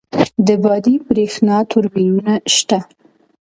[0.47, 2.79] د بادی بریښنا توربینونه شته؟